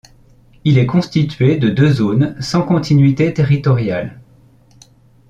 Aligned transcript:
Il 0.65 0.79
est 0.79 0.87
constitué 0.87 1.57
de 1.57 1.69
deux 1.69 1.93
zones 1.93 2.35
sans 2.41 2.63
continuité 2.63 3.31
territoriale. 3.35 4.19